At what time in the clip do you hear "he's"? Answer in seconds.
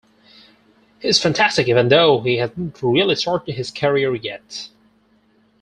0.99-1.21